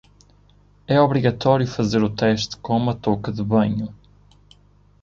É 0.87 0.99
obrigatório 0.99 1.67
fazer 1.67 2.01
o 2.01 2.09
teste 2.09 2.57
com 2.57 2.75
uma 2.75 2.95
touca 2.95 3.31
de 3.31 3.43
banho. 3.43 3.93